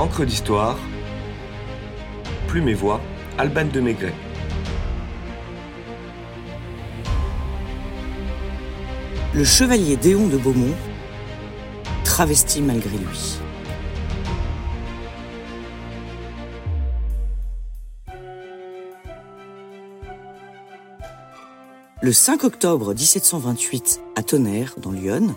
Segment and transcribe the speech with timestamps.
[0.00, 0.78] Encre d'histoire,
[2.48, 3.02] Plume et Voix,
[3.36, 4.14] Alban de Maigret.
[9.34, 10.74] Le chevalier Déon de Beaumont,
[12.02, 13.40] travesti malgré lui.
[22.00, 25.34] Le 5 octobre 1728, à Tonnerre, dans l'Yonne,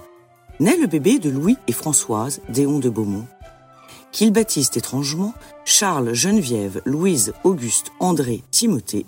[0.61, 3.27] naît le bébé de Louis et Françoise Déon de Beaumont,
[4.13, 5.33] qu'ils baptisent étrangement
[5.65, 9.05] Charles, Geneviève, Louise, Auguste, André, Timothée,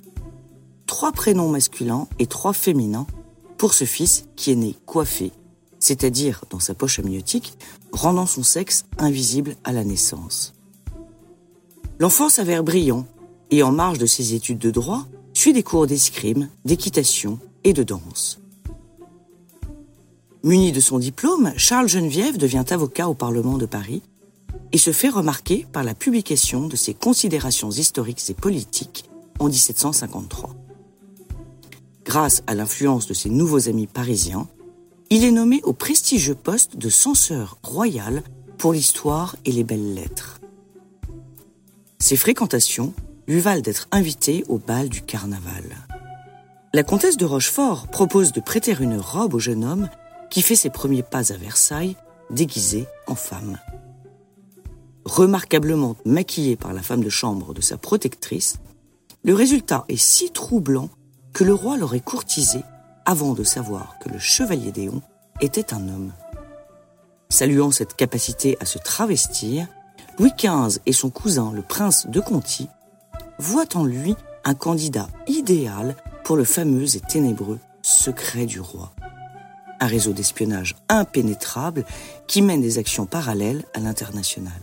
[0.88, 3.08] trois prénoms masculins et trois féminins
[3.58, 5.32] pour ce fils qui est né coiffé,
[5.80, 7.58] c'est-à-dire dans sa poche amniotique,
[7.94, 10.54] rendant son sexe invisible à la naissance.
[12.00, 13.06] L'enfant s'avère brillant
[13.52, 17.84] et en marge de ses études de droit, suit des cours d'escrime, d'équitation et de
[17.84, 18.40] danse.
[20.44, 24.02] Muni de son diplôme, Charles Geneviève devient avocat au Parlement de Paris
[24.76, 29.06] et se fait remarquer par la publication de ses considérations historiques et politiques
[29.40, 30.54] en 1753.
[32.04, 34.50] Grâce à l'influence de ses nouveaux amis parisiens,
[35.10, 38.22] il est nommé au prestigieux poste de censeur royal
[38.58, 40.42] pour l'histoire et les belles lettres.
[41.98, 42.94] Ses fréquentations
[43.30, 45.64] lui valent d'être invité au bal du carnaval.
[46.74, 49.90] La comtesse de Rochefort propose de prêter une robe au jeune homme
[50.30, 51.96] qui fait ses premiers pas à Versailles,
[52.30, 53.58] déguisé en femme.
[55.06, 58.58] Remarquablement maquillé par la femme de chambre de sa protectrice,
[59.24, 60.90] le résultat est si troublant
[61.32, 62.60] que le roi l'aurait courtisé
[63.06, 65.04] avant de savoir que le chevalier d'Éon
[65.42, 66.12] était un homme.
[67.30, 69.68] Saluant cette capacité à se travestir,
[70.18, 72.68] Louis XV et son cousin, le prince de Conti,
[73.38, 78.92] voit en lui un candidat idéal pour le fameux et ténébreux secret du roi.
[79.80, 81.86] Un réseau d'espionnage impénétrable
[82.26, 84.62] qui mène des actions parallèles à l'international.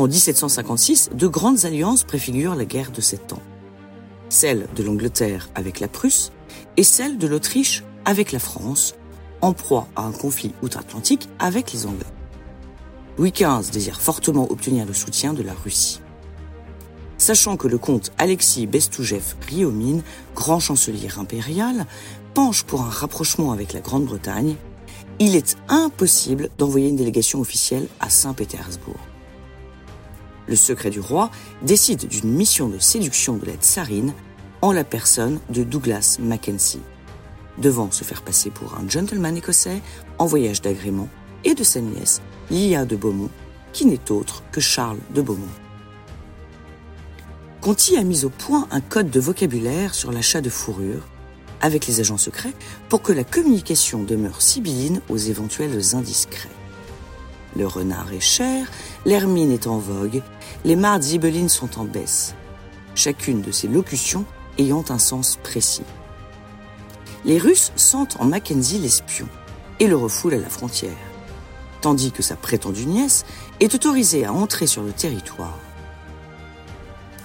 [0.00, 3.42] En 1756, de grandes alliances préfigurent la guerre de Sept Ans.
[4.30, 6.32] Celle de l'Angleterre avec la Prusse
[6.78, 8.94] et celle de l'Autriche avec la France,
[9.42, 12.06] en proie à un conflit outre-Atlantique avec les Anglais.
[13.18, 16.00] Louis XV désire fortement obtenir le soutien de la Russie.
[17.18, 20.02] Sachant que le comte Alexis Bestoujev Riomine,
[20.34, 21.84] grand chancelier impérial,
[22.32, 24.56] penche pour un rapprochement avec la Grande-Bretagne,
[25.18, 28.96] il est impossible d'envoyer une délégation officielle à Saint-Pétersbourg.
[30.50, 31.30] Le secret du roi
[31.62, 34.12] décide d'une mission de séduction de la tsarine
[34.62, 36.82] en la personne de Douglas Mackenzie,
[37.58, 39.80] devant se faire passer pour un gentleman écossais
[40.18, 41.08] en voyage d'agrément
[41.44, 43.30] et de sa nièce Lia de Beaumont,
[43.72, 45.46] qui n'est autre que Charles de Beaumont.
[47.60, 51.06] Conti a mis au point un code de vocabulaire sur l'achat de fourrure
[51.60, 52.54] avec les agents secrets
[52.88, 56.48] pour que la communication demeure sibylline aux éventuels indiscrets.
[57.56, 58.70] Le renard est cher,
[59.04, 60.22] l'hermine est en vogue,
[60.64, 62.34] les mardes zibelines sont en baisse,
[62.94, 64.24] chacune de ces locutions
[64.58, 65.84] ayant un sens précis.
[67.24, 69.28] Les Russes sentent en Mackenzie l'espion
[69.78, 70.96] et le refoulent à la frontière
[71.80, 73.24] tandis que sa prétendue nièce
[73.60, 75.58] est autorisée à entrer sur le territoire.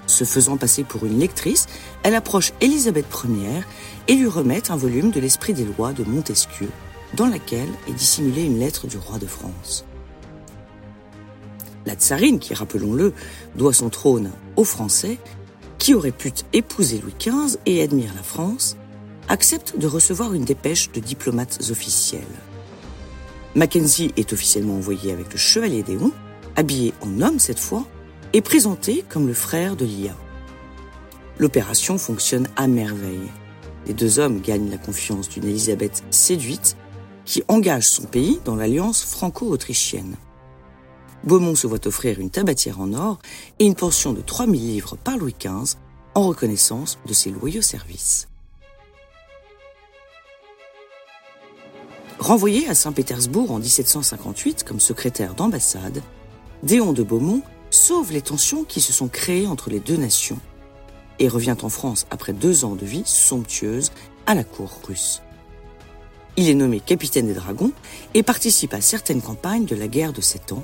[0.07, 1.67] Se faisant passer pour une lectrice,
[2.03, 3.63] elle approche Élisabeth Ier
[4.07, 6.69] et lui remet un volume de l'Esprit des lois de Montesquieu,
[7.15, 9.85] dans laquelle est dissimulée une lettre du roi de France.
[11.85, 13.13] La tsarine, qui, rappelons-le,
[13.55, 15.19] doit son trône aux Français,
[15.77, 18.77] qui auraient pu épouser Louis XV et admire la France,
[19.27, 22.23] accepte de recevoir une dépêche de diplomates officiels.
[23.55, 26.11] Mackenzie est officiellement envoyé avec le chevalier d'Éon,
[26.55, 27.85] habillé en homme cette fois,
[28.33, 30.15] et présenté comme le frère de Lia.
[31.37, 33.31] L'opération fonctionne à merveille.
[33.87, 36.75] Les deux hommes gagnent la confiance d'une Élisabeth séduite
[37.25, 40.15] qui engage son pays dans l'alliance franco-autrichienne.
[41.25, 43.19] Beaumont se voit offrir une tabatière en or
[43.59, 45.77] et une pension de 3000 livres par Louis XV
[46.13, 48.27] en reconnaissance de ses loyaux services.
[52.19, 56.01] Renvoyé à Saint-Pétersbourg en 1758 comme secrétaire d'ambassade,
[56.63, 60.39] Déon de Beaumont sauve les tensions qui se sont créées entre les deux nations
[61.19, 63.91] et revient en France après deux ans de vie somptueuse
[64.25, 65.21] à la cour russe.
[66.37, 67.71] Il est nommé capitaine des dragons
[68.13, 70.63] et participe à certaines campagnes de la guerre de Sept Ans,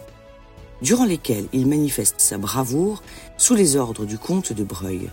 [0.81, 3.01] durant lesquelles il manifeste sa bravoure
[3.37, 5.09] sous les ordres du comte de Breuil.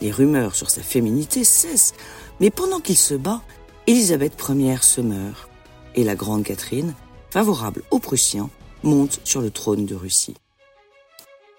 [0.00, 1.94] Les rumeurs sur sa féminité cessent,
[2.40, 3.42] mais pendant qu'il se bat,
[3.86, 5.48] Élisabeth Ier se meurt
[5.94, 6.94] et la grande Catherine,
[7.30, 8.50] favorable aux Prussiens,
[8.82, 10.36] monte sur le trône de Russie.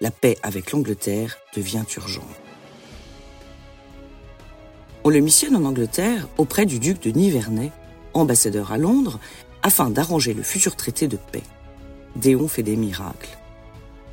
[0.00, 2.24] La paix avec l'Angleterre devient urgente.
[5.04, 7.72] On le missionne en Angleterre auprès du duc de Nivernais,
[8.14, 9.18] ambassadeur à Londres,
[9.62, 11.42] afin d'arranger le futur traité de paix.
[12.16, 13.38] Déon fait des miracles.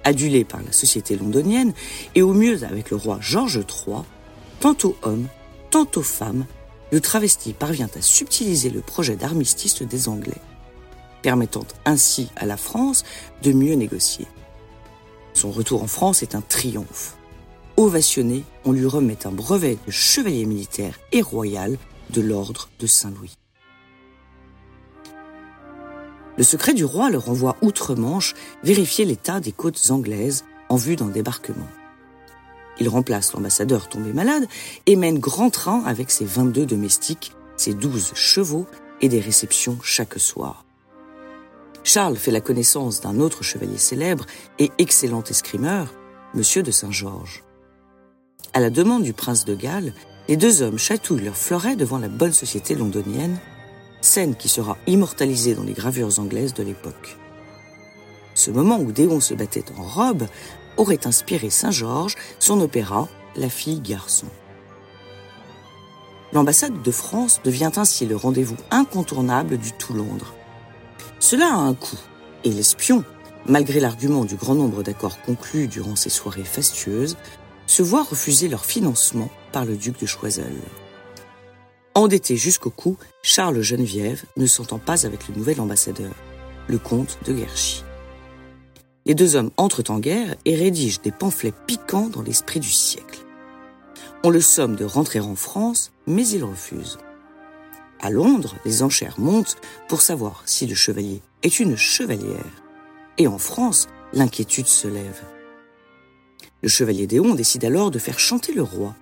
[0.03, 1.73] Adulé par la société londonienne
[2.15, 4.03] et au mieux avec le roi George III,
[4.59, 5.27] tantôt homme,
[5.69, 6.45] tantôt femme,
[6.91, 10.41] le travesti parvient à subtiliser le projet d'armistice des Anglais,
[11.21, 13.03] permettant ainsi à la France
[13.43, 14.27] de mieux négocier.
[15.33, 17.17] Son retour en France est un triomphe.
[17.75, 21.77] Ovationné, on lui remet un brevet de chevalier militaire et royal
[22.09, 23.37] de l'ordre de Saint-Louis.
[26.37, 31.07] Le secret du roi le renvoie outre-Manche vérifier l'état des côtes anglaises en vue d'un
[31.07, 31.67] débarquement.
[32.79, 34.47] Il remplace l'ambassadeur tombé malade
[34.85, 38.67] et mène grand train avec ses 22 domestiques, ses 12 chevaux
[39.01, 40.63] et des réceptions chaque soir.
[41.83, 44.25] Charles fait la connaissance d'un autre chevalier célèbre
[44.59, 45.93] et excellent escrimeur,
[46.33, 47.43] Monsieur de Saint-Georges.
[48.53, 49.93] À la demande du prince de Galles,
[50.27, 53.39] les deux hommes chatouillent leur fleuret devant la bonne société londonienne
[54.01, 57.17] scène qui sera immortalisée dans les gravures anglaises de l'époque.
[58.33, 60.27] Ce moment où Déon se battait en robe
[60.77, 64.27] aurait inspiré Saint-Georges son opéra La fille garçon.
[66.33, 70.35] L'ambassade de France devient ainsi le rendez-vous incontournable du tout Londres.
[71.19, 71.99] Cela a un coût,
[72.43, 73.03] et l'espion,
[73.45, 77.17] malgré l'argument du grand nombre d'accords conclus durant ces soirées fastueuses,
[77.65, 80.53] se voit refuser leur financement par le duc de Choiseul.
[81.97, 86.13] Endetté jusqu'au cou, Charles Geneviève ne s'entend pas avec le nouvel ambassadeur,
[86.67, 87.83] le comte de Guerchy.
[89.07, 93.25] Les deux hommes entrent en guerre et rédigent des pamphlets piquants dans l'esprit du siècle.
[94.23, 96.99] On le somme de rentrer en France, mais il refuse.
[97.99, 99.57] À Londres, les enchères montent
[99.87, 102.61] pour savoir si le chevalier est une chevalière.
[103.17, 105.23] Et en France, l'inquiétude se lève.
[106.61, 108.95] Le chevalier Déon décide alors de faire chanter le roi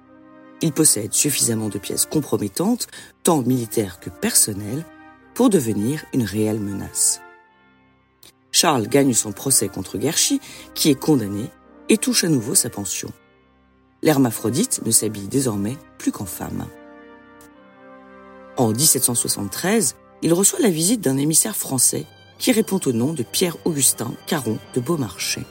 [0.62, 2.88] il possède suffisamment de pièces compromettantes,
[3.24, 4.86] tant militaires que personnelles,
[5.34, 7.22] pour devenir une réelle menace.
[8.52, 10.40] Charles gagne son procès contre Guerchy,
[10.74, 11.50] qui est condamné,
[11.90, 13.12] et touche à nouveau sa pension.
[14.02, 16.66] L'hermaphrodite ne s'habille désormais plus qu'en femme.
[18.58, 22.06] En 1773, il reçoit la visite d'un émissaire français
[22.38, 25.46] qui répond au nom de Pierre-Augustin Caron de Beaumarchais.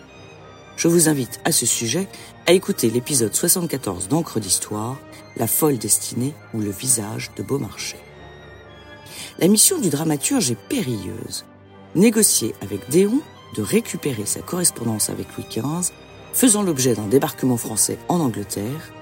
[0.76, 2.08] Je vous invite à ce sujet
[2.46, 4.96] à écouter l'épisode 74 d'Encre d'Histoire,
[5.36, 8.00] La folle destinée ou le visage de Beaumarchais.
[9.38, 11.44] La mission du dramaturge est périlleuse.
[11.94, 13.20] Négocier avec Déon
[13.56, 15.92] de récupérer sa correspondance avec Louis XV,
[16.32, 18.92] faisant l'objet d'un débarquement français en Angleterre,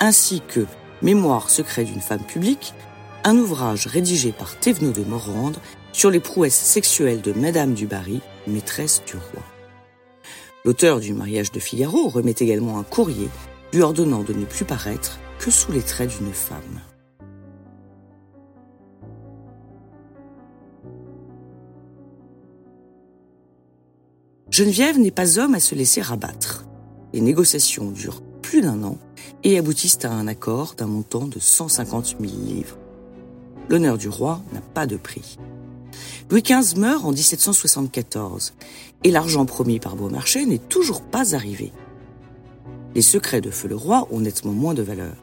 [0.00, 0.66] ainsi que
[1.00, 2.74] Mémoire secret d'une femme publique,
[3.22, 5.58] un ouvrage rédigé par Thévenot de Morande
[5.92, 9.57] sur les prouesses sexuelles de Madame du Barry, maîtresse du roi.
[10.68, 13.30] L'auteur du mariage de Figaro remet également un courrier
[13.72, 16.82] lui ordonnant de ne plus paraître que sous les traits d'une femme.
[24.50, 26.66] Geneviève n'est pas homme à se laisser rabattre.
[27.14, 28.98] Les négociations durent plus d'un an
[29.44, 32.76] et aboutissent à un accord d'un montant de 150 000 livres.
[33.70, 35.38] L'honneur du roi n'a pas de prix.
[36.30, 38.54] Louis XV meurt en 1774
[39.04, 41.72] et l'argent promis par Beaumarchais n'est toujours pas arrivé.
[42.94, 45.14] Les secrets de Feu le Roi ont nettement moins de valeur.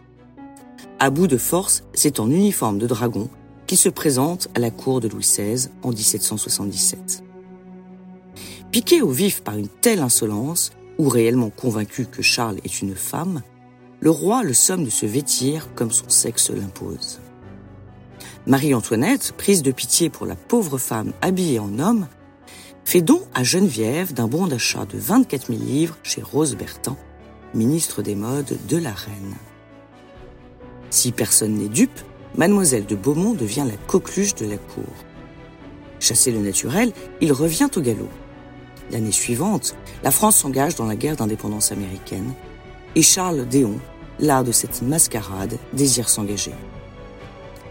[0.99, 3.29] À bout de force, c'est en uniforme de dragon
[3.67, 7.23] qu'il se présente à la cour de Louis XVI en 1777.
[8.71, 13.41] Piqué au vif par une telle insolence, ou réellement convaincu que Charles est une femme,
[13.99, 17.19] le roi le somme de se vêtir comme son sexe l'impose.
[18.47, 22.07] Marie-Antoinette, prise de pitié pour la pauvre femme habillée en homme,
[22.83, 26.95] fait don à Geneviève d'un bon d'achat de 24 000 livres chez Rose Bertin,
[27.55, 29.33] ministre des Modes de la Reine.
[30.91, 31.99] Si personne n'est dupe,
[32.37, 34.93] Mademoiselle de Beaumont devient la coqueluche de la cour.
[35.99, 38.09] Chassé le naturel, il revient au galop.
[38.91, 42.33] L'année suivante, la France s'engage dans la guerre d'indépendance américaine
[42.93, 43.79] et Charles Déon,
[44.19, 46.53] l'art de cette mascarade, désire s'engager.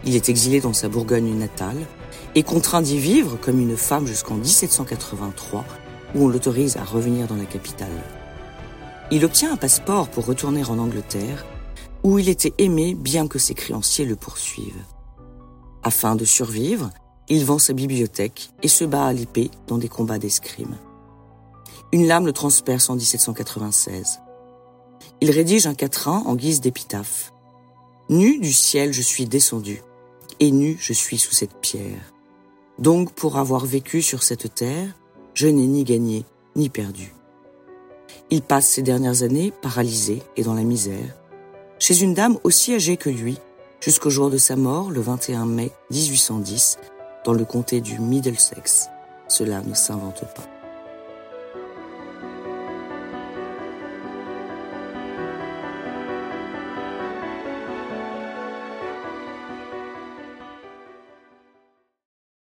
[0.05, 1.83] Il est exilé dans sa Bourgogne natale
[2.35, 5.65] et contraint d'y vivre comme une femme jusqu'en 1783,
[6.13, 7.89] où on l'autorise à revenir dans la capitale.
[9.09, 11.45] Il obtient un passeport pour retourner en Angleterre,
[12.03, 14.83] où il était aimé bien que ses créanciers le poursuivent.
[15.81, 16.91] Afin de survivre,
[17.27, 20.77] il vend sa bibliothèque et se bat à l'épée dans des combats d'escrime.
[21.91, 24.19] Une lame le transperce en 1796.
[25.21, 27.31] Il rédige un quatrain en guise d'épitaphe.
[28.09, 29.81] Nu du ciel je suis descendu
[30.39, 32.13] et nu je suis sous cette pierre.
[32.79, 34.89] Donc pour avoir vécu sur cette terre,
[35.33, 37.13] je n'ai ni gagné ni perdu.
[38.29, 41.15] Il passe ses dernières années paralysé et dans la misère,
[41.79, 43.37] chez une dame aussi âgée que lui,
[43.79, 46.79] jusqu'au jour de sa mort le 21 mai 1810,
[47.23, 48.89] dans le comté du Middlesex.
[49.27, 50.54] Cela ne s'invente pas.